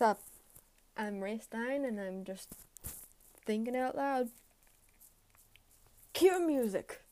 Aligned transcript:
What's 0.00 0.12
up? 0.12 0.22
I'm 0.96 1.20
Ray 1.20 1.40
Stein 1.40 1.84
and 1.84 2.00
I'm 2.00 2.24
just 2.24 2.48
thinking 3.44 3.76
out 3.76 3.96
loud. 3.96 4.30
Cue 6.14 6.40
music. 6.40 7.02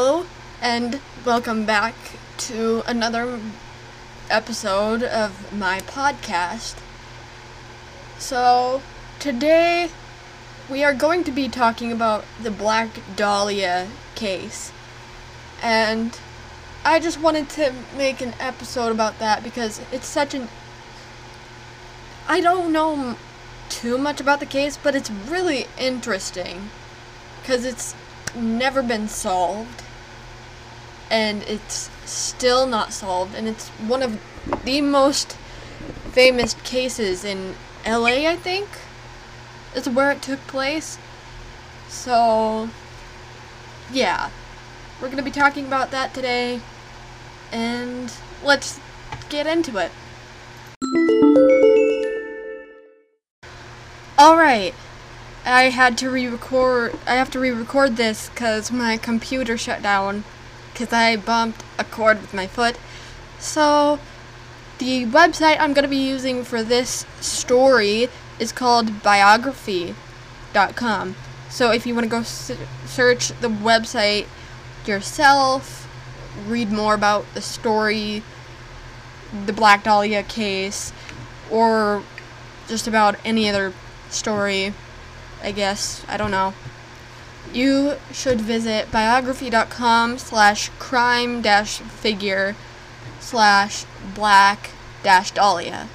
Hello, 0.00 0.26
and 0.62 1.00
welcome 1.26 1.66
back 1.66 1.92
to 2.36 2.84
another 2.86 3.40
episode 4.30 5.02
of 5.02 5.52
my 5.52 5.80
podcast. 5.80 6.76
So, 8.16 8.80
today 9.18 9.90
we 10.70 10.84
are 10.84 10.94
going 10.94 11.24
to 11.24 11.32
be 11.32 11.48
talking 11.48 11.90
about 11.90 12.24
the 12.40 12.52
Black 12.52 12.90
Dahlia 13.16 13.88
case. 14.14 14.70
And 15.64 16.16
I 16.84 17.00
just 17.00 17.20
wanted 17.20 17.48
to 17.48 17.74
make 17.96 18.20
an 18.20 18.34
episode 18.38 18.92
about 18.92 19.18
that 19.18 19.42
because 19.42 19.80
it's 19.90 20.06
such 20.06 20.32
an. 20.32 20.46
I 22.28 22.40
don't 22.40 22.72
know 22.72 23.16
too 23.68 23.98
much 23.98 24.20
about 24.20 24.38
the 24.38 24.46
case, 24.46 24.78
but 24.80 24.94
it's 24.94 25.10
really 25.10 25.66
interesting. 25.76 26.70
Because 27.42 27.64
it's 27.64 27.96
never 28.36 28.80
been 28.80 29.08
solved 29.08 29.82
and 31.10 31.42
it's 31.44 31.90
still 32.04 32.66
not 32.66 32.92
solved 32.92 33.34
and 33.34 33.48
it's 33.48 33.68
one 33.68 34.02
of 34.02 34.20
the 34.64 34.80
most 34.80 35.36
famous 36.12 36.54
cases 36.64 37.24
in 37.24 37.54
LA 37.86 38.28
I 38.28 38.36
think 38.36 38.68
is 39.74 39.88
where 39.88 40.10
it 40.10 40.22
took 40.22 40.40
place. 40.46 40.98
So 41.88 42.68
yeah. 43.92 44.30
We're 45.00 45.06
going 45.06 45.18
to 45.18 45.22
be 45.22 45.30
talking 45.30 45.66
about 45.66 45.92
that 45.92 46.12
today 46.12 46.60
and 47.52 48.12
let's 48.42 48.80
get 49.28 49.46
into 49.46 49.78
it. 49.78 49.92
All 54.18 54.36
right. 54.36 54.74
I 55.44 55.70
had 55.70 55.96
to 55.98 56.10
re-record. 56.10 56.98
I 57.06 57.14
have 57.14 57.30
to 57.30 57.38
re-record 57.38 57.96
this 57.96 58.28
because 58.28 58.72
my 58.72 58.96
computer 58.96 59.56
shut 59.56 59.82
down 59.82 60.24
because 60.78 60.92
I 60.92 61.16
bumped 61.16 61.64
a 61.76 61.84
cord 61.84 62.20
with 62.20 62.32
my 62.32 62.46
foot. 62.46 62.78
So 63.40 63.98
the 64.78 65.06
website 65.06 65.56
I'm 65.58 65.72
gonna 65.72 65.88
be 65.88 65.96
using 65.96 66.44
for 66.44 66.62
this 66.62 67.04
story 67.20 68.08
is 68.38 68.52
called 68.52 69.02
biography.com. 69.02 71.16
So 71.50 71.72
if 71.72 71.86
you 71.86 71.94
want 71.94 72.04
to 72.04 72.10
go 72.10 72.22
search 72.22 73.28
the 73.40 73.48
website 73.48 74.26
yourself, 74.86 75.88
read 76.46 76.70
more 76.70 76.94
about 76.94 77.24
the 77.34 77.40
story, 77.40 78.22
the 79.46 79.52
Black 79.52 79.82
Dahlia 79.82 80.22
case 80.22 80.92
or 81.50 82.04
just 82.68 82.86
about 82.86 83.16
any 83.24 83.48
other 83.48 83.72
story, 84.10 84.74
I 85.42 85.50
guess, 85.52 86.04
I 86.06 86.16
don't 86.16 86.30
know, 86.30 86.54
you 87.54 87.96
should 88.12 88.40
visit 88.40 88.90
biography.com 88.90 90.18
slash 90.18 90.70
crime 90.78 91.42
dash 91.42 91.78
figure 91.78 92.56
slash 93.20 93.84
black 94.14 94.70
dash 95.02 95.30
dahlia. 95.30 95.88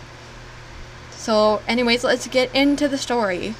So, 1.11 1.61
anyways, 1.67 2.03
let's 2.03 2.27
get 2.27 2.53
into 2.53 2.87
the 2.87 2.97
story. 2.97 3.55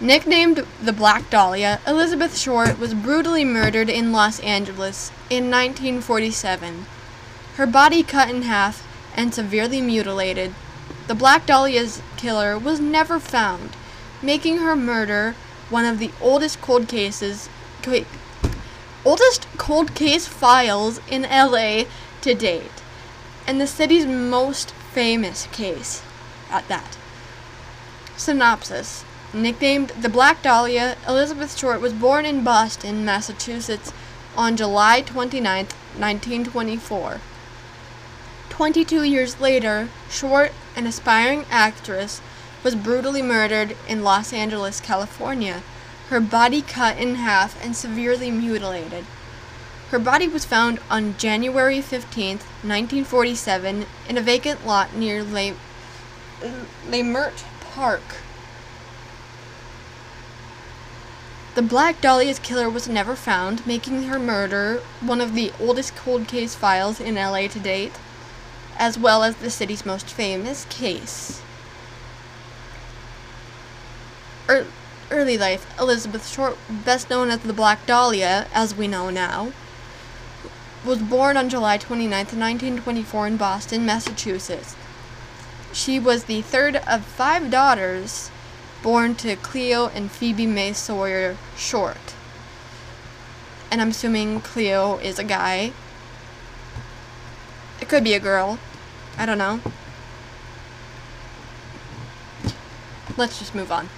Nicknamed 0.00 0.66
the 0.82 0.92
Black 0.92 1.30
Dahlia, 1.30 1.80
Elizabeth 1.86 2.36
Short 2.36 2.78
was 2.78 2.92
brutally 2.92 3.44
murdered 3.44 3.88
in 3.88 4.12
Los 4.12 4.40
Angeles 4.40 5.10
in 5.30 5.50
1947. 5.50 6.84
Her 7.54 7.66
body 7.66 8.02
cut 8.02 8.28
in 8.28 8.42
half 8.42 8.86
and 9.16 9.32
severely 9.32 9.80
mutilated. 9.80 10.52
The 11.06 11.14
Black 11.14 11.46
Dahlia's 11.46 12.02
killer 12.16 12.58
was 12.58 12.80
never 12.80 13.18
found, 13.18 13.70
making 14.20 14.58
her 14.58 14.76
murder 14.76 15.36
one 15.74 15.84
of 15.84 15.98
the 15.98 16.12
oldest 16.20 16.60
cold 16.60 16.86
cases 16.86 17.48
wait, 17.84 18.06
oldest 19.04 19.48
cold 19.58 19.92
case 19.96 20.24
files 20.24 21.00
in 21.10 21.22
LA 21.22 21.82
to 22.20 22.32
date 22.32 22.78
and 23.44 23.60
the 23.60 23.66
city's 23.66 24.06
most 24.06 24.70
famous 24.70 25.48
case 25.48 26.00
at 26.48 26.68
that. 26.68 26.96
Synopsis 28.16 29.04
Nicknamed 29.32 29.88
the 30.00 30.08
Black 30.08 30.42
Dahlia, 30.42 30.96
Elizabeth 31.08 31.58
Short 31.58 31.80
was 31.80 31.92
born 31.92 32.24
in 32.24 32.44
Boston, 32.44 33.04
Massachusetts 33.04 33.92
on 34.36 34.56
July 34.56 35.00
29, 35.00 35.66
1924. 35.96 37.20
22 38.48 39.02
years 39.02 39.40
later, 39.40 39.88
Short, 40.08 40.52
an 40.76 40.86
aspiring 40.86 41.44
actress, 41.50 42.20
was 42.64 42.74
brutally 42.74 43.22
murdered 43.22 43.76
in 43.86 44.02
Los 44.02 44.32
Angeles, 44.32 44.80
California, 44.80 45.62
her 46.08 46.18
body 46.18 46.62
cut 46.62 46.96
in 46.96 47.16
half 47.16 47.62
and 47.62 47.76
severely 47.76 48.30
mutilated. 48.30 49.04
Her 49.90 49.98
body 49.98 50.26
was 50.26 50.44
found 50.44 50.80
on 50.90 51.16
January 51.18 51.80
15, 51.80 52.38
1947, 52.38 53.86
in 54.08 54.18
a 54.18 54.22
vacant 54.22 54.66
lot 54.66 54.94
near 54.96 55.22
Le- 55.22 55.54
Leimert 56.88 57.44
Park. 57.60 58.02
The 61.54 61.62
Black 61.62 62.00
Dahlia's 62.00 62.40
killer 62.40 62.68
was 62.68 62.88
never 62.88 63.14
found, 63.14 63.64
making 63.66 64.04
her 64.04 64.18
murder 64.18 64.82
one 65.00 65.20
of 65.20 65.34
the 65.34 65.52
oldest 65.60 65.94
cold 65.94 66.26
case 66.26 66.54
files 66.54 66.98
in 66.98 67.14
LA 67.14 67.46
to 67.46 67.60
date, 67.60 67.92
as 68.76 68.98
well 68.98 69.22
as 69.22 69.36
the 69.36 69.50
city's 69.50 69.86
most 69.86 70.10
famous 70.10 70.66
case. 70.68 71.42
Er- 74.48 74.66
early 75.10 75.38
life 75.38 75.66
Elizabeth 75.78 76.28
Short, 76.28 76.58
best 76.68 77.08
known 77.08 77.30
as 77.30 77.40
the 77.40 77.52
Black 77.52 77.86
Dahlia, 77.86 78.46
as 78.52 78.74
we 78.74 78.88
know 78.88 79.10
now, 79.10 79.52
was 80.84 81.00
born 81.00 81.36
on 81.36 81.48
July 81.48 81.78
29, 81.78 82.10
1924, 82.10 83.26
in 83.26 83.36
Boston, 83.36 83.86
Massachusetts. 83.86 84.76
She 85.72 85.98
was 85.98 86.24
the 86.24 86.42
third 86.42 86.76
of 86.76 87.04
five 87.04 87.50
daughters 87.50 88.30
born 88.82 89.14
to 89.16 89.34
Cleo 89.36 89.88
and 89.88 90.10
Phoebe 90.10 90.46
May 90.46 90.74
Sawyer 90.74 91.38
Short. 91.56 92.14
And 93.70 93.80
I'm 93.80 93.90
assuming 93.90 94.40
Cleo 94.42 94.98
is 94.98 95.18
a 95.18 95.24
guy. 95.24 95.72
It 97.80 97.88
could 97.88 98.04
be 98.04 98.12
a 98.12 98.20
girl. 98.20 98.58
I 99.16 99.24
don't 99.26 99.38
know. 99.38 99.60
Let's 103.16 103.38
just 103.38 103.54
move 103.54 103.72
on. 103.72 103.88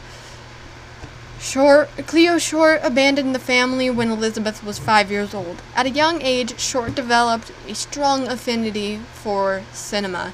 Short, 1.38 1.90
Cleo 2.06 2.38
Short 2.38 2.80
abandoned 2.82 3.34
the 3.34 3.38
family 3.38 3.90
when 3.90 4.10
Elizabeth 4.10 4.64
was 4.64 4.78
five 4.78 5.10
years 5.10 5.34
old. 5.34 5.60
At 5.74 5.86
a 5.86 5.90
young 5.90 6.22
age, 6.22 6.58
Short 6.58 6.94
developed 6.94 7.52
a 7.68 7.74
strong 7.74 8.26
affinity 8.26 9.00
for 9.12 9.62
cinema. 9.72 10.32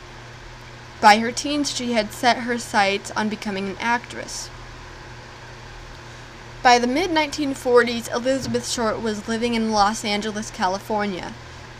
By 1.00 1.18
her 1.18 1.32
teens, 1.32 1.74
she 1.74 1.92
had 1.92 2.12
set 2.12 2.38
her 2.38 2.58
sights 2.58 3.10
on 3.16 3.28
becoming 3.28 3.68
an 3.68 3.76
actress. 3.80 4.48
By 6.62 6.78
the 6.78 6.86
mid 6.86 7.10
1940s, 7.10 8.08
Elizabeth 8.14 8.70
Short 8.70 9.02
was 9.02 9.26
living 9.26 9.54
in 9.54 9.72
Los 9.72 10.04
Angeles, 10.04 10.52
California, 10.52 11.34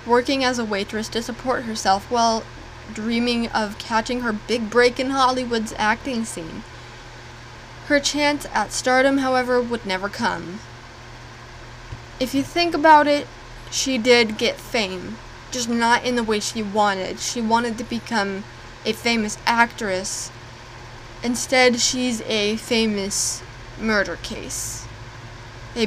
working 0.04 0.42
as 0.42 0.58
a 0.58 0.64
waitress 0.64 1.08
to 1.10 1.22
support 1.22 1.62
herself 1.62 2.10
while 2.10 2.42
dreaming 2.92 3.46
of 3.50 3.78
catching 3.78 4.22
her 4.22 4.32
big 4.32 4.68
break 4.68 4.98
in 4.98 5.10
Hollywood's 5.10 5.72
acting 5.78 6.24
scene. 6.24 6.64
Her 7.92 8.00
chance 8.00 8.46
at 8.54 8.72
stardom, 8.72 9.18
however, 9.18 9.60
would 9.60 9.84
never 9.84 10.08
come. 10.08 10.60
If 12.18 12.34
you 12.34 12.42
think 12.42 12.74
about 12.74 13.06
it, 13.06 13.26
she 13.70 13.98
did 13.98 14.38
get 14.38 14.56
fame, 14.56 15.18
just 15.50 15.68
not 15.68 16.02
in 16.02 16.16
the 16.16 16.22
way 16.22 16.40
she 16.40 16.62
wanted. 16.62 17.20
She 17.20 17.42
wanted 17.42 17.76
to 17.76 17.84
become 17.84 18.44
a 18.86 18.94
famous 18.94 19.36
actress. 19.44 20.30
Instead, 21.22 21.80
she's 21.80 22.22
a 22.22 22.56
famous 22.56 23.42
murder 23.78 24.16
case. 24.22 24.86
A, 25.76 25.86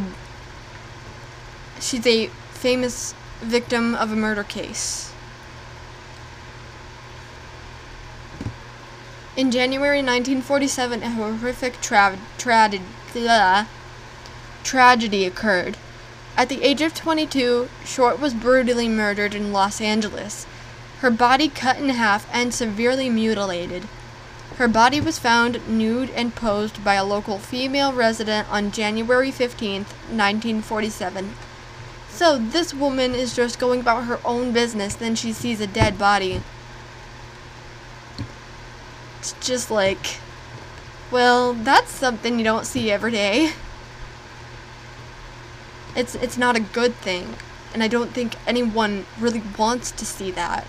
she's 1.80 2.06
a 2.06 2.28
famous 2.52 3.16
victim 3.42 3.96
of 3.96 4.12
a 4.12 4.16
murder 4.16 4.44
case. 4.44 5.12
In 9.38 9.52
January 9.52 9.98
1947, 9.98 11.04
a 11.04 11.10
horrific 11.10 11.82
tra- 11.82 12.18
tra- 12.38 13.68
tragedy 14.64 15.26
occurred. 15.26 15.78
At 16.38 16.48
the 16.48 16.64
age 16.64 16.82
of 16.82 16.96
22, 16.96 17.68
Short 17.84 18.22
was 18.22 18.34
brutally 18.34 18.88
murdered 18.88 19.36
in 19.36 19.52
Los 19.52 19.82
Angeles, 19.82 20.46
her 21.00 21.12
body 21.12 21.50
cut 21.50 21.78
in 21.78 21.90
half 21.90 22.26
and 22.32 22.54
severely 22.54 23.10
mutilated. 23.10 23.90
Her 24.56 24.70
body 24.70 25.02
was 25.02 25.20
found 25.20 25.68
nude 25.68 26.12
and 26.12 26.34
posed 26.34 26.82
by 26.86 26.94
a 26.94 27.04
local 27.04 27.38
female 27.38 27.92
resident 27.92 28.50
on 28.50 28.72
January 28.72 29.32
15, 29.32 29.82
1947. 29.82 31.36
So 32.10 32.38
this 32.38 32.74
woman 32.74 33.14
is 33.14 33.36
just 33.36 33.60
going 33.60 33.82
about 33.82 34.06
her 34.06 34.22
own 34.24 34.54
business, 34.54 34.96
then 34.96 35.16
she 35.16 35.34
sees 35.34 35.60
a 35.60 35.68
dead 35.68 36.00
body. 36.00 36.42
It's 39.26 39.48
just 39.48 39.72
like, 39.72 40.18
well, 41.10 41.54
that's 41.54 41.90
something 41.90 42.38
you 42.38 42.44
don't 42.46 42.68
see 42.68 42.92
every 42.92 43.12
day. 43.12 43.54
It's 45.96 46.14
it's 46.14 46.38
not 46.38 46.56
a 46.56 46.60
good 46.60 46.94
thing, 46.94 47.34
and 47.74 47.82
I 47.82 47.88
don't 47.88 48.12
think 48.12 48.36
anyone 48.46 49.08
really 49.20 49.42
wants 49.58 49.90
to 49.90 50.06
see 50.06 50.30
that. 50.30 50.68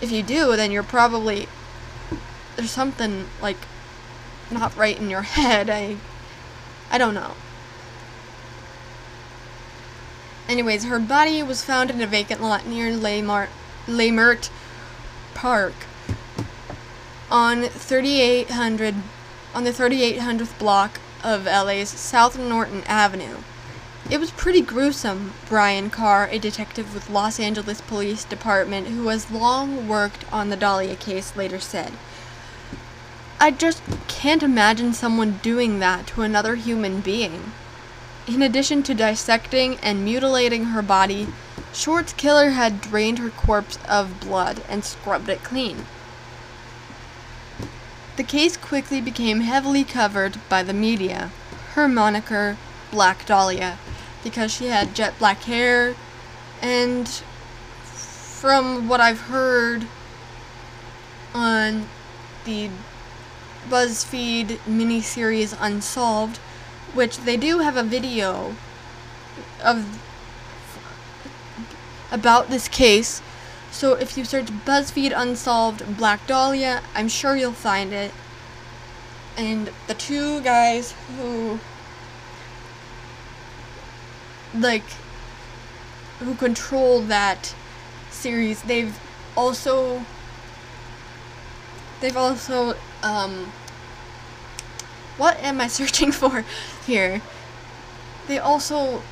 If 0.00 0.10
you 0.10 0.24
do, 0.24 0.56
then 0.56 0.72
you're 0.72 0.82
probably 0.82 1.46
there's 2.56 2.72
something 2.72 3.26
like 3.40 3.68
not 4.50 4.76
right 4.76 4.98
in 4.98 5.10
your 5.10 5.22
head. 5.38 5.70
I 5.70 5.96
I 6.90 6.98
don't 6.98 7.14
know. 7.14 7.34
Anyways, 10.48 10.86
her 10.86 10.98
body 10.98 11.40
was 11.40 11.62
found 11.62 11.88
in 11.88 12.00
a 12.00 12.06
vacant 12.08 12.42
lot 12.42 12.66
near 12.66 12.90
Leimert 12.90 14.50
Park 15.34 15.74
on 17.30 17.62
3800 17.64 18.94
on 19.54 19.64
the 19.64 19.70
3800th 19.70 20.58
block 20.58 21.00
of 21.22 21.44
LA's 21.44 21.88
South 21.88 22.38
Norton 22.38 22.82
Avenue. 22.86 23.38
It 24.10 24.18
was 24.18 24.30
pretty 24.32 24.60
gruesome, 24.60 25.34
Brian 25.48 25.90
Carr, 25.90 26.28
a 26.30 26.38
detective 26.38 26.94
with 26.94 27.10
Los 27.10 27.38
Angeles 27.38 27.80
Police 27.80 28.24
Department 28.24 28.88
who 28.88 29.06
has 29.08 29.30
long 29.30 29.86
worked 29.86 30.24
on 30.32 30.50
the 30.50 30.56
Dahlia 30.56 30.96
case, 30.96 31.36
later 31.36 31.60
said. 31.60 31.92
I 33.38 33.50
just 33.50 33.82
can't 34.08 34.42
imagine 34.42 34.92
someone 34.92 35.38
doing 35.42 35.78
that 35.78 36.06
to 36.08 36.22
another 36.22 36.56
human 36.56 37.00
being. 37.00 37.52
In 38.26 38.42
addition 38.42 38.82
to 38.84 38.94
dissecting 38.94 39.78
and 39.82 40.04
mutilating 40.04 40.66
her 40.66 40.82
body, 40.82 41.28
Short's 41.72 42.12
killer 42.12 42.50
had 42.50 42.80
drained 42.80 43.18
her 43.18 43.30
corpse 43.30 43.78
of 43.88 44.20
blood 44.20 44.62
and 44.68 44.84
scrubbed 44.84 45.28
it 45.28 45.44
clean. 45.44 45.86
The 48.20 48.26
case 48.26 48.58
quickly 48.58 49.00
became 49.00 49.40
heavily 49.40 49.82
covered 49.82 50.46
by 50.50 50.62
the 50.62 50.74
media. 50.74 51.30
Her 51.72 51.88
moniker, 51.88 52.58
Black 52.90 53.24
Dahlia, 53.24 53.78
because 54.22 54.52
she 54.52 54.66
had 54.66 54.94
jet 54.94 55.18
black 55.18 55.44
hair, 55.44 55.94
and 56.60 57.08
from 57.82 58.88
what 58.88 59.00
I've 59.00 59.22
heard 59.22 59.86
on 61.32 61.88
the 62.44 62.68
BuzzFeed 63.70 64.58
miniseries 64.68 65.56
Unsolved, 65.58 66.36
which 66.92 67.20
they 67.20 67.38
do 67.38 67.60
have 67.60 67.78
a 67.78 67.82
video 67.82 68.54
of 69.64 69.98
about 72.12 72.50
this 72.50 72.68
case 72.68 73.22
So 73.72 73.94
if 73.94 74.18
you 74.18 74.24
search 74.24 74.46
BuzzFeed 74.46 75.12
Unsolved 75.14 75.96
Black 75.96 76.26
Dahlia, 76.26 76.82
I'm 76.94 77.08
sure 77.08 77.36
you'll 77.36 77.52
find 77.52 77.92
it. 77.92 78.12
And 79.36 79.70
the 79.86 79.94
two 79.94 80.40
guys 80.42 80.94
who 81.16 81.60
like 84.54 84.84
who 86.18 86.34
control 86.34 87.00
that 87.02 87.54
series, 88.10 88.62
they've 88.62 88.98
also 89.36 90.04
they've 92.00 92.16
also 92.16 92.74
um 93.02 93.52
what 95.16 95.38
am 95.42 95.60
I 95.60 95.66
searching 95.78 96.12
for 96.12 96.44
here? 96.86 97.22
They 98.26 98.38
also 98.38 99.02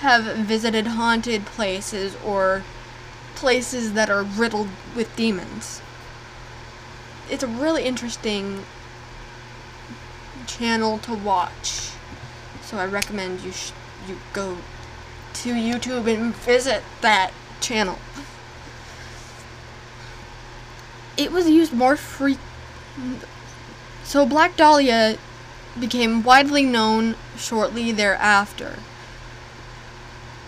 have 0.00 0.24
visited 0.36 0.86
haunted 0.86 1.44
places 1.44 2.16
or 2.24 2.62
places 3.34 3.92
that 3.94 4.10
are 4.10 4.22
riddled 4.22 4.68
with 4.94 5.14
demons. 5.16 5.80
It's 7.30 7.42
a 7.42 7.46
really 7.46 7.84
interesting 7.84 8.64
channel 10.46 10.98
to 10.98 11.14
watch. 11.14 11.90
So 12.62 12.78
I 12.78 12.86
recommend 12.86 13.40
you 13.40 13.52
you 14.08 14.18
go 14.32 14.58
to 15.34 15.52
YouTube 15.52 16.12
and 16.12 16.34
visit 16.34 16.82
that 17.00 17.32
channel. 17.60 17.98
It 21.16 21.32
was 21.32 21.48
used 21.48 21.72
more 21.72 21.96
free 21.96 22.38
So 24.04 24.26
Black 24.26 24.56
Dahlia 24.56 25.18
became 25.78 26.22
widely 26.22 26.64
known 26.64 27.14
shortly 27.36 27.92
thereafter 27.92 28.78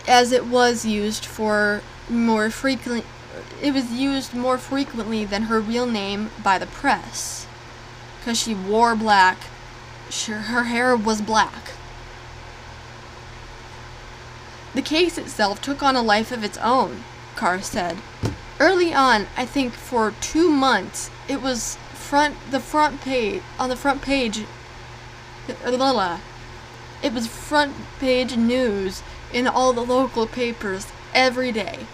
as 0.07 0.33
it 0.33 0.47
was 0.47 0.85
used 0.85 1.25
for 1.25 1.83
more 2.13 2.51
frequently 2.51 3.05
it 3.63 3.73
was 3.73 3.93
used 3.93 4.35
more 4.35 4.59
frequently 4.59 5.25
than 5.25 5.45
her 5.45 5.61
real 5.61 5.87
name 5.87 6.31
by 6.43 6.59
the 6.59 6.67
press. 6.67 7.47
Because 8.19 8.39
she 8.39 8.55
wore 8.55 8.95
black. 8.95 9.39
Sure 10.11 10.39
her 10.39 10.65
hair 10.65 10.95
was 10.95 11.23
black. 11.23 11.73
The 14.75 14.83
case 14.83 15.17
itself 15.17 15.63
took 15.63 15.83
on 15.83 15.97
a 15.97 16.03
life 16.03 16.31
of 16.31 16.45
its 16.45 16.59
own 16.59 17.05
carr 17.37 17.63
said. 17.63 17.97
Early 18.61 18.93
on 18.95 19.27
i 19.37 19.45
think 19.45 19.73
for 19.73 20.15
two 20.21 20.51
months 20.51 21.11
it 21.29 21.43
was 21.43 21.77
front 21.93 22.37
the 22.51 22.61
front 22.61 23.01
page 23.01 23.43
on 23.59 23.69
the 23.69 23.77
front 23.77 24.03
page 24.03 24.45
it 25.49 27.13
was 27.13 27.27
front 27.27 27.75
page 27.99 28.37
news 28.37 29.03
in 29.33 29.49
all 29.49 29.73
the 29.73 29.85
local 29.85 30.27
papers 30.27 30.87
every 31.15 31.51
day. 31.53 31.87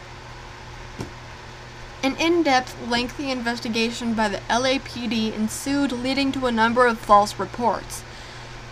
An 2.09 2.17
in 2.17 2.43
depth, 2.43 2.75
lengthy 2.89 3.31
investigation 3.31 4.15
by 4.15 4.31
the 4.31 4.41
LAPD 4.49 5.31
ensued, 5.35 5.93
leading 5.93 6.33
to 6.33 6.47
a 6.47 6.51
number 6.51 6.87
of 6.87 6.99
false 6.99 7.39
reports, 7.39 8.03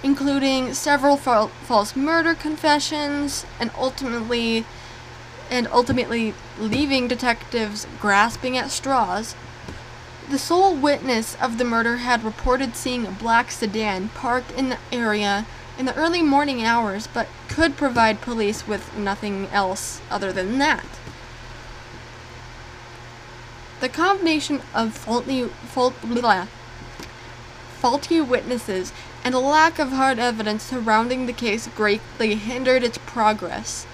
including 0.03 0.73
several 0.73 1.19
fa- 1.19 1.51
false 1.65 1.95
murder 1.95 2.33
confessions, 2.33 3.45
and 3.61 3.71
ultimately, 3.77 4.65
and 5.51 5.69
ultimately 5.69 6.33
leaving 6.59 7.09
detectives 7.09 7.87
grasping 8.01 8.57
at 8.57 8.71
straws. 8.71 9.35
The 10.31 10.39
sole 10.39 10.75
witness 10.75 11.35
of 11.35 11.59
the 11.59 11.65
murder 11.67 11.99
had 11.99 12.25
reported 12.25 12.75
seeing 12.75 13.05
a 13.05 13.11
black 13.11 13.51
sedan 13.51 14.09
parked 14.15 14.51
in 14.53 14.71
the 14.71 14.79
area 14.91 15.45
in 15.79 15.85
the 15.85 15.95
early 15.95 16.23
morning 16.23 16.65
hours, 16.65 17.07
but 17.07 17.29
could 17.49 17.77
provide 17.77 18.23
police 18.23 18.67
with 18.67 18.97
nothing 18.97 19.49
else 19.49 20.01
other 20.11 20.33
than 20.33 20.57
that. 20.57 20.87
The 23.81 23.89
combination 23.89 24.63
of 24.75 24.95
faulty, 24.95 25.45
fault, 25.45 25.95
blah, 26.03 26.47
faulty 27.79 28.21
witnesses 28.21 28.93
and 29.23 29.35
a 29.35 29.39
lack 29.39 29.79
of 29.79 29.91
hard 29.91 30.19
evidence 30.19 30.63
surrounding 30.63 31.27
the 31.27 31.33
case 31.33 31.69
greatly 31.69 32.37
hindered 32.37 32.83
its 32.83 32.99
progress. 32.99 33.87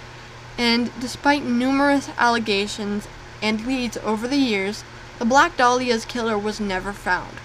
And 0.57 0.91
despite 1.01 1.45
numerous 1.45 2.11
allegations 2.17 3.09
and 3.43 3.67
leads 3.67 3.97
over 3.99 4.29
the 4.29 4.37
years, 4.37 4.85
the 5.19 5.25
Black 5.25 5.57
Dahlia's 5.57 6.05
killer 6.05 6.39
was 6.39 6.61
never 6.61 6.93
found. 6.93 7.39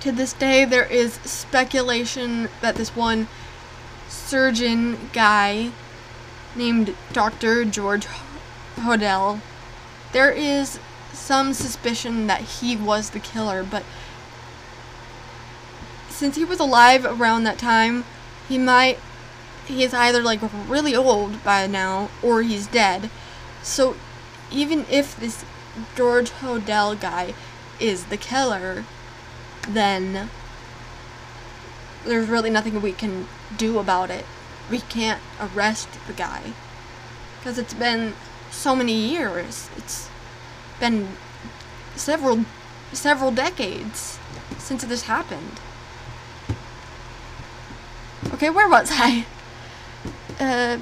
To 0.00 0.12
this 0.12 0.32
day, 0.32 0.64
there 0.64 0.84
is 0.84 1.14
speculation 1.24 2.48
that 2.60 2.76
this 2.76 2.96
one 2.96 3.28
surgeon 4.08 5.10
guy 5.12 5.70
named 6.56 6.94
Dr. 7.12 7.64
George 7.64 8.06
Hodel, 8.76 9.40
there 10.12 10.30
is 10.30 10.78
some 11.12 11.52
suspicion 11.52 12.26
that 12.26 12.40
he 12.40 12.76
was 12.76 13.10
the 13.10 13.20
killer, 13.20 13.62
but 13.62 13.84
since 16.08 16.36
he 16.36 16.44
was 16.44 16.60
alive 16.60 17.04
around 17.04 17.44
that 17.44 17.58
time, 17.58 18.04
he 18.48 18.58
might 18.58 18.98
he 19.66 19.84
is 19.84 19.94
either 19.94 20.22
like 20.22 20.40
really 20.68 20.94
old 20.94 21.42
by 21.44 21.66
now 21.66 22.10
or 22.22 22.42
he's 22.42 22.66
dead. 22.66 23.08
So 23.62 23.96
even 24.50 24.84
if 24.90 25.16
this 25.16 25.44
George 25.96 26.30
Hodel 26.30 27.00
guy 27.00 27.34
is 27.78 28.06
the 28.06 28.16
killer, 28.16 28.84
then 29.68 30.28
there's 32.04 32.28
really 32.28 32.50
nothing 32.50 32.80
we 32.82 32.92
can 32.92 33.28
do 33.56 33.78
about 33.78 34.10
it. 34.10 34.24
We 34.70 34.80
can't 34.80 35.20
arrest 35.40 35.88
the 36.06 36.12
guy. 36.12 36.52
Because 37.38 37.58
it's 37.58 37.74
been 37.74 38.14
so 38.50 38.74
many 38.76 38.94
years. 38.94 39.70
It's 39.76 40.08
been 40.78 41.08
several 41.96 42.44
several 42.92 43.30
decades 43.30 44.18
since 44.58 44.84
this 44.84 45.02
happened. 45.02 45.60
Okay, 48.34 48.50
where 48.50 48.68
was 48.68 48.90
I? 48.92 49.26
Uh, 50.38 50.78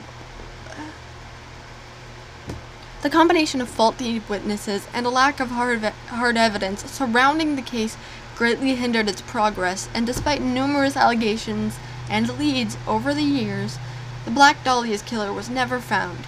the 3.03 3.11
combination 3.11 3.61
of 3.61 3.69
faulty 3.69 4.21
witnesses 4.29 4.89
and 4.93 5.07
a 5.07 5.11
lack 5.11 5.39
of 5.39 5.51
hard, 5.51 5.83
hard 6.09 6.37
evidence 6.37 6.85
surrounding 6.91 7.55
the 7.55 7.63
case 7.63 7.97
greatly 8.35 8.75
hindered 8.75 9.09
its 9.09 9.23
progress, 9.23 9.89
and 9.95 10.07
despite 10.07 10.41
numerous 10.41 10.97
allegations 10.97 11.79
and 12.09 12.39
leads 12.39 12.77
over 12.87 13.15
the 13.15 13.23
years, 13.23 13.79
the 14.25 14.31
Black 14.31 14.63
Dahlia's 14.65 15.03
killer 15.03 15.33
was 15.33 15.49
never 15.49 15.81
found. 15.81 16.19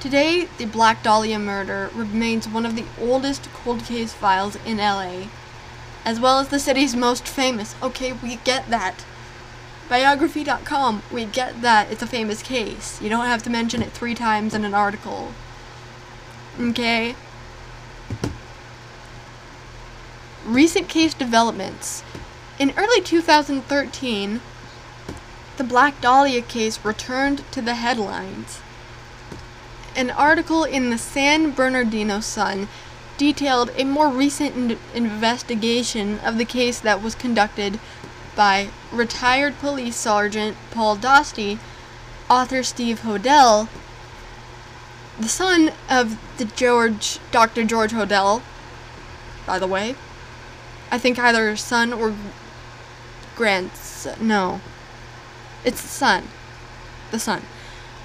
Today, 0.00 0.48
the 0.58 0.64
Black 0.64 1.02
Dahlia 1.02 1.40
murder 1.40 1.90
remains 1.92 2.48
one 2.48 2.64
of 2.64 2.76
the 2.76 2.84
oldest 3.00 3.48
cold 3.52 3.84
case 3.84 4.12
files 4.12 4.56
in 4.64 4.76
LA, 4.76 5.26
as 6.04 6.20
well 6.20 6.38
as 6.38 6.48
the 6.48 6.60
city's 6.60 6.94
most 6.94 7.26
famous. 7.26 7.74
Okay, 7.82 8.12
we 8.12 8.36
get 8.36 8.70
that. 8.70 9.04
Biography.com, 9.88 11.02
we 11.10 11.24
get 11.24 11.62
that 11.62 11.90
it's 11.90 12.02
a 12.02 12.06
famous 12.06 12.42
case. 12.42 13.02
You 13.02 13.08
don't 13.08 13.26
have 13.26 13.42
to 13.42 13.50
mention 13.50 13.82
it 13.82 13.90
three 13.90 14.14
times 14.14 14.54
in 14.54 14.64
an 14.64 14.72
article. 14.72 15.32
Okay? 16.60 17.16
Recent 20.46 20.88
case 20.88 21.12
developments. 21.12 22.04
In 22.60 22.72
early 22.76 23.00
2013, 23.00 24.40
the 25.56 25.64
Black 25.64 26.00
Dahlia 26.00 26.42
case 26.42 26.84
returned 26.84 27.42
to 27.50 27.60
the 27.60 27.74
headlines. 27.74 28.60
An 29.98 30.12
article 30.12 30.62
in 30.62 30.90
the 30.90 30.96
San 30.96 31.50
Bernardino 31.50 32.20
Sun 32.20 32.68
detailed 33.16 33.72
a 33.76 33.82
more 33.82 34.08
recent 34.08 34.54
in- 34.54 34.78
investigation 34.94 36.20
of 36.20 36.38
the 36.38 36.44
case 36.44 36.78
that 36.78 37.02
was 37.02 37.16
conducted 37.16 37.80
by 38.36 38.68
retired 38.92 39.58
police 39.58 39.96
sergeant 39.96 40.56
Paul 40.70 40.96
Dostie, 40.96 41.58
author 42.30 42.62
Steve 42.62 43.00
Hodel, 43.00 43.66
the 45.18 45.28
son 45.28 45.72
of 45.90 46.16
the 46.36 46.44
George 46.44 47.18
Dr. 47.32 47.64
George 47.64 47.90
Hodel, 47.90 48.42
by 49.46 49.58
the 49.58 49.66
way, 49.66 49.96
I 50.92 50.98
think 50.98 51.18
either 51.18 51.56
son 51.56 51.92
or 51.92 52.14
grandson. 53.34 54.28
No. 54.28 54.60
It's 55.64 55.82
the 55.82 55.88
son. 55.88 56.28
The 57.10 57.18
son. 57.18 57.42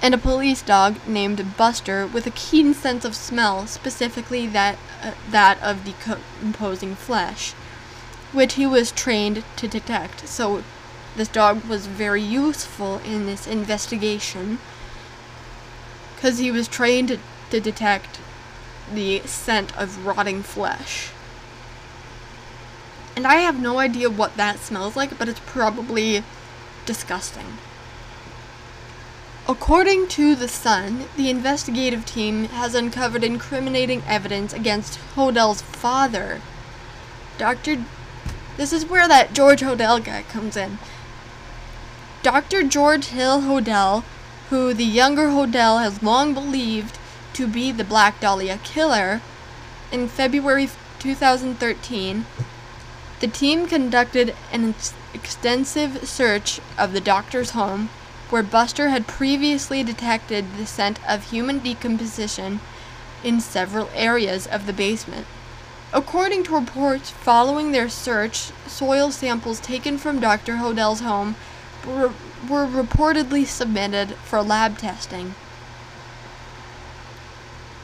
And 0.04 0.12
a 0.12 0.18
police 0.18 0.60
dog 0.60 0.96
named 1.08 1.56
Buster 1.56 2.06
with 2.06 2.26
a 2.26 2.30
keen 2.30 2.74
sense 2.74 3.06
of 3.06 3.14
smell, 3.14 3.66
specifically 3.66 4.46
that, 4.48 4.76
uh, 5.02 5.12
that 5.30 5.58
of 5.62 5.82
decomposing 5.82 6.94
flesh, 6.94 7.52
which 8.30 8.52
he 8.54 8.66
was 8.66 8.92
trained 8.92 9.42
to 9.56 9.66
detect. 9.66 10.28
So 10.28 10.62
this 11.16 11.28
dog 11.28 11.64
was 11.64 11.86
very 11.86 12.20
useful 12.20 12.98
in 12.98 13.24
this 13.24 13.46
investigation 13.46 14.58
because 16.14 16.36
he 16.36 16.50
was 16.50 16.68
trained 16.68 17.08
to, 17.08 17.18
to 17.48 17.58
detect 17.58 18.20
the 18.92 19.20
scent 19.20 19.74
of 19.74 20.04
rotting 20.04 20.42
flesh. 20.42 21.12
And 23.16 23.26
I 23.26 23.36
have 23.36 23.58
no 23.58 23.78
idea 23.78 24.10
what 24.10 24.36
that 24.36 24.58
smells 24.58 24.96
like, 24.96 25.18
but 25.18 25.30
it's 25.30 25.40
probably 25.46 26.22
disgusting. 26.84 27.56
According 29.46 30.08
to 30.08 30.34
The 30.34 30.48
Sun, 30.48 31.04
the 31.18 31.28
investigative 31.28 32.06
team 32.06 32.46
has 32.46 32.74
uncovered 32.74 33.22
incriminating 33.22 34.02
evidence 34.06 34.54
against 34.54 34.98
Hodel's 35.16 35.60
father. 35.60 36.40
Dr. 37.36 37.84
This 38.56 38.72
is 38.72 38.86
where 38.86 39.06
that 39.06 39.34
George 39.34 39.60
Hodel 39.60 40.02
guy 40.02 40.22
comes 40.22 40.56
in. 40.56 40.78
Dr. 42.22 42.62
George 42.62 43.08
Hill 43.08 43.42
Hodel, 43.42 44.02
who 44.48 44.72
the 44.72 44.82
younger 44.82 45.28
Hodel 45.28 45.82
has 45.82 46.02
long 46.02 46.32
believed 46.32 46.98
to 47.34 47.46
be 47.46 47.70
the 47.70 47.84
Black 47.84 48.20
Dahlia 48.20 48.58
killer, 48.64 49.20
in 49.92 50.08
February 50.08 50.70
2013, 51.00 52.24
the 53.20 53.28
team 53.28 53.66
conducted 53.66 54.34
an 54.50 54.70
ex- 54.70 54.94
extensive 55.12 56.08
search 56.08 56.60
of 56.78 56.94
the 56.94 57.00
doctor's 57.00 57.50
home 57.50 57.90
where 58.30 58.42
Buster 58.42 58.88
had 58.88 59.06
previously 59.06 59.82
detected 59.82 60.56
the 60.56 60.66
scent 60.66 60.98
of 61.08 61.30
human 61.30 61.58
decomposition 61.58 62.60
in 63.22 63.40
several 63.40 63.88
areas 63.94 64.46
of 64.46 64.66
the 64.66 64.72
basement. 64.72 65.26
According 65.92 66.44
to 66.44 66.54
reports 66.54 67.10
following 67.10 67.72
their 67.72 67.88
search, 67.88 68.50
soil 68.66 69.10
samples 69.10 69.60
taken 69.60 69.98
from 69.98 70.20
Dr. 70.20 70.56
Hodel's 70.56 71.00
home 71.00 71.36
were, 71.86 72.12
were 72.48 72.66
reportedly 72.66 73.46
submitted 73.46 74.14
for 74.16 74.42
lab 74.42 74.78
testing. 74.78 75.34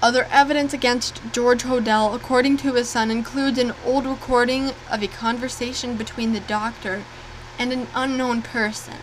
Other 0.03 0.27
evidence 0.31 0.73
against 0.73 1.21
George 1.31 1.63
Hodel, 1.63 2.15
according 2.15 2.57
to 2.59 2.73
his 2.73 2.89
son, 2.89 3.11
includes 3.11 3.59
an 3.59 3.75
old 3.85 4.07
recording 4.07 4.73
of 4.91 5.03
a 5.03 5.07
conversation 5.07 5.97
between 5.97 6.33
the 6.33 6.41
doctor 6.41 7.05
and 7.59 7.73
an 7.73 7.87
unknown 7.95 8.41
person 8.41 8.97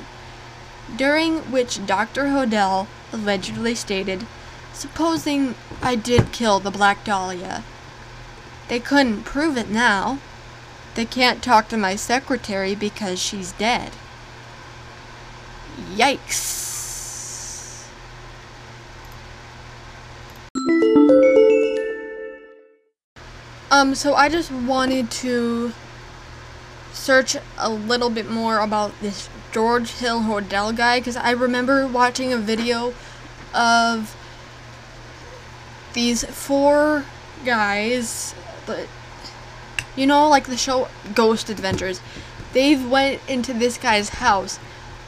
during 0.96 1.51
which 1.51 1.86
Dr. 1.86 2.25
Hodel 2.25 2.88
allegedly 3.12 3.75
stated, 3.75 4.25
Supposing 4.74 5.56
I 5.82 5.96
did 5.96 6.32
kill 6.32 6.60
the 6.60 6.72
Black 6.72 7.03
Dahlia. 7.03 7.63
They 8.67 8.79
couldn't 8.79 9.24
prove 9.24 9.58
it 9.58 9.70
now. 9.70 10.20
They 10.96 11.06
can't 11.06 11.44
talk 11.44 11.67
to 11.70 11.77
my 11.77 11.96
secretary 11.96 12.75
because 12.75 13.20
she's 13.20 13.51
dead. 13.53 13.91
Yikes. 15.94 16.58
Um, 23.70 23.96
so 23.96 24.15
I 24.15 24.29
just 24.29 24.51
wanted 24.51 25.12
to 25.12 25.74
search 26.94 27.36
a 27.58 27.70
little 27.70 28.10
bit 28.10 28.29
more 28.29 28.60
about 28.60 28.91
this 29.01 29.29
George 29.57 29.89
Hill 29.93 30.19
Hodel 30.19 30.77
guy 30.77 30.99
because 30.99 31.17
I 31.17 31.31
remember 31.31 31.87
watching 31.87 32.31
a 32.31 32.37
video 32.37 32.93
of 33.55 34.15
these 35.93 36.23
four 36.25 37.05
guys, 37.43 38.35
but 38.67 38.87
you 39.95 40.05
know, 40.05 40.29
like 40.29 40.45
the 40.45 40.57
show 40.57 40.89
Ghost 41.15 41.49
Adventures. 41.49 42.01
They've 42.53 42.87
went 42.87 43.19
into 43.27 43.51
this 43.51 43.79
guy's 43.79 44.09
house, 44.09 44.59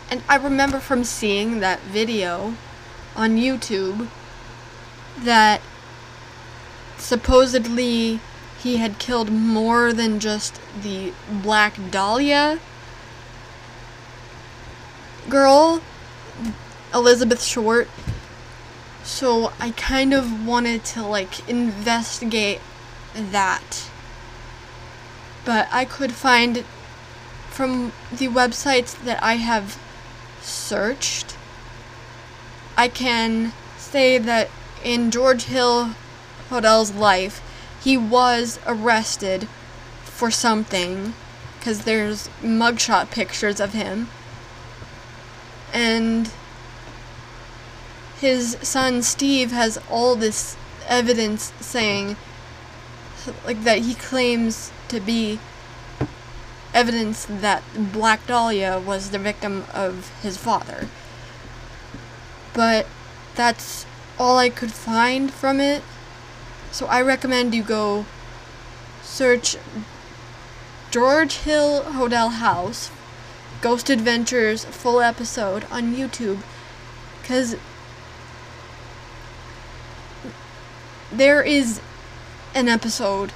and 0.10 0.24
I 0.28 0.38
remember 0.38 0.80
from 0.80 1.04
seeing 1.04 1.60
that 1.60 1.82
video 1.82 2.56
on 3.16 3.38
YouTube 3.38 4.08
that 5.20 5.62
supposedly 6.98 8.20
he 8.58 8.78
had 8.78 8.98
killed 8.98 9.32
more 9.32 9.94
than 9.94 10.20
just 10.20 10.60
the 10.82 11.14
Black 11.44 11.76
Dahlia 11.92 12.60
girl, 15.30 15.82
Elizabeth 16.94 17.44
Short. 17.44 17.88
So 19.04 19.54
I 19.60 19.72
kind 19.72 20.14
of 20.14 20.46
wanted 20.46 20.84
to 20.86 21.04
like 21.04 21.48
investigate 21.48 22.60
that. 23.14 23.90
But 25.46 25.68
I 25.72 25.86
could 25.86 26.12
find 26.12 26.66
from 27.50 27.92
the 28.12 28.28
websites 28.28 29.02
that 29.04 29.22
I 29.24 29.34
have 29.36 29.80
searched, 30.42 31.36
I 32.78 32.88
can 32.88 33.54
say 33.78 34.18
that 34.18 34.50
in 34.84 35.12
George 35.12 35.44
Hill 35.46 35.96
Hodel's 36.50 36.94
life, 36.94 37.42
he 37.82 37.98
was 37.98 38.60
arrested 38.66 39.48
for 40.04 40.32
something 40.32 41.14
because 41.58 41.84
there's 41.84 42.30
mugshot 42.42 43.12
pictures 43.12 43.60
of 43.60 43.74
him 43.74 44.10
and 45.74 46.32
his 48.20 48.58
son 48.62 49.02
Steve 49.02 49.52
has 49.52 49.80
all 49.90 50.16
this 50.16 50.58
evidence 50.88 51.54
saying 51.60 52.18
like 53.46 53.64
that 53.64 53.80
he 53.80 53.94
claims 53.94 54.72
to 54.88 55.00
be 55.00 55.40
evidence 56.74 57.26
that 57.30 57.64
Black 57.76 58.26
Dahlia 58.28 58.80
was 58.80 59.10
the 59.10 59.20
victim 59.20 59.66
of 59.74 60.12
his 60.22 60.38
father. 60.38 60.88
But 62.54 62.88
that's 63.36 63.86
all 64.18 64.38
I 64.38 64.50
could 64.50 64.72
find 64.72 65.32
from 65.32 65.60
it. 65.60 65.84
So 66.72 66.86
I 66.88 67.02
recommend 67.02 67.56
you 67.56 67.64
go 67.64 68.06
search 69.02 69.58
George 70.92 71.38
Hill 71.38 71.84
Hodel 71.84 72.34
House 72.34 72.92
Ghost 73.62 73.90
Adventures 73.90 74.64
full 74.66 75.02
episode 75.02 75.66
on 75.70 75.96
YouTube 75.96 76.42
because 77.22 77.56
there 81.12 81.42
is 81.42 81.82
an 82.56 82.70
episode 82.70 83.34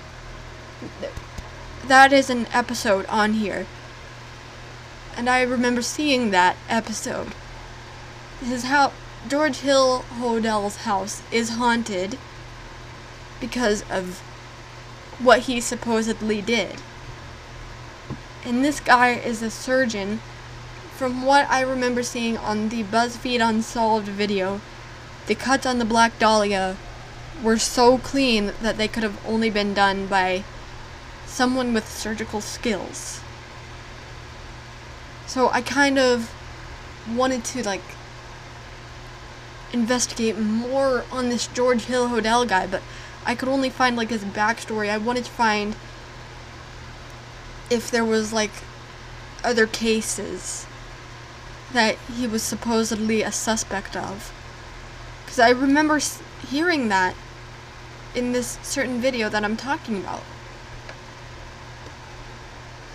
that 1.87 2.13
is 2.13 2.29
an 2.29 2.47
episode 2.53 3.05
on 3.07 3.33
here. 3.33 3.65
And 5.17 5.29
I 5.29 5.41
remember 5.41 5.81
seeing 5.81 6.31
that 6.31 6.55
episode. 6.69 7.33
His 8.39 8.63
house 8.63 8.93
George 9.27 9.57
Hill 9.57 10.03
Hodel's 10.19 10.77
house 10.77 11.21
is 11.31 11.51
haunted 11.51 12.17
because 13.39 13.83
of 13.89 14.19
what 15.19 15.41
he 15.41 15.61
supposedly 15.61 16.41
did 16.41 16.81
and 18.45 18.63
this 18.63 18.79
guy 18.79 19.11
is 19.11 19.41
a 19.41 19.49
surgeon. 19.49 20.19
From 20.95 21.25
what 21.25 21.49
I 21.49 21.61
remember 21.61 22.03
seeing 22.03 22.37
on 22.37 22.69
the 22.69 22.83
BuzzFeed 22.83 23.47
Unsolved 23.47 24.07
video, 24.07 24.61
the 25.27 25.35
cuts 25.35 25.65
on 25.65 25.79
the 25.79 25.85
Black 25.85 26.19
Dahlia 26.19 26.77
were 27.41 27.57
so 27.57 27.97
clean 27.97 28.53
that 28.61 28.77
they 28.77 28.87
could 28.87 29.03
have 29.03 29.19
only 29.25 29.49
been 29.49 29.73
done 29.73 30.07
by 30.07 30.43
someone 31.25 31.73
with 31.73 31.89
surgical 31.89 32.41
skills. 32.41 33.21
So 35.25 35.49
I 35.49 35.61
kind 35.61 35.97
of 35.97 36.33
wanted 37.09 37.43
to 37.45 37.63
like 37.63 37.81
investigate 39.71 40.37
more 40.37 41.05
on 41.11 41.29
this 41.29 41.47
George 41.47 41.85
Hill 41.85 42.09
Hodel 42.09 42.47
guy, 42.47 42.67
but 42.67 42.83
I 43.25 43.33
could 43.33 43.49
only 43.49 43.69
find 43.69 43.95
like 43.95 44.09
his 44.09 44.23
backstory. 44.23 44.89
I 44.89 44.97
wanted 44.97 45.25
to 45.25 45.31
find 45.31 45.75
if 47.69 47.89
there 47.89 48.05
was 48.05 48.33
like 48.33 48.51
other 49.43 49.67
cases 49.67 50.65
that 51.73 51.97
he 52.15 52.27
was 52.27 52.43
supposedly 52.43 53.21
a 53.21 53.31
suspect 53.31 53.95
of. 53.95 54.31
Because 55.23 55.39
I 55.39 55.49
remember 55.49 55.99
hearing 56.47 56.89
that 56.89 57.15
in 58.15 58.31
this 58.31 58.59
certain 58.61 59.01
video 59.01 59.29
that 59.29 59.43
I'm 59.43 59.57
talking 59.57 59.97
about. 59.97 60.21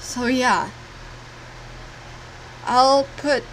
So 0.01 0.27
yeah. 0.27 0.71
I'll 2.65 3.05
put 3.17 3.45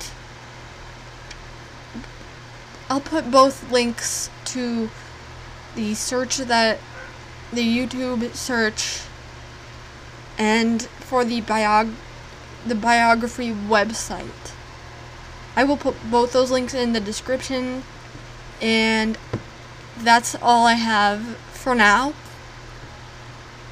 I'll 2.90 3.02
put 3.02 3.32
both 3.32 3.72
links 3.72 4.30
to 4.46 4.90
the 5.76 5.96
search 5.96 6.38
that 6.38 6.80
the 7.52 7.62
YouTube 7.62 8.36
search 8.36 9.02
and 10.38 10.88
for 11.06 11.24
the 11.24 11.42
biog 11.42 11.94
the 12.66 12.76
biography 12.76 13.52
website. 13.52 14.54
I 15.56 15.64
will 15.64 15.78
put 15.78 15.96
both 16.10 16.34
those 16.34 16.52
links 16.52 16.74
in 16.74 16.94
the 16.94 17.00
description 17.00 17.84
and 18.62 19.18
that's 19.98 20.36
all 20.42 20.66
I 20.66 20.74
have 20.74 21.38
for 21.54 21.76
now. 21.76 22.14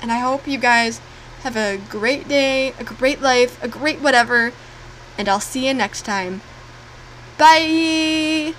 And 0.02 0.12
I 0.12 0.20
hope 0.20 0.48
you 0.48 0.58
guys 0.58 1.02
have 1.42 1.56
a 1.58 1.78
great 1.90 2.28
day, 2.28 2.74
a 2.80 2.84
great 2.84 3.22
life, 3.22 3.62
a 3.64 3.68
great 3.68 4.00
whatever, 4.00 4.54
and 5.18 5.28
I'll 5.28 5.40
see 5.40 5.68
you 5.68 5.74
next 5.74 6.04
time. 6.04 6.42
Bye! 7.38 8.54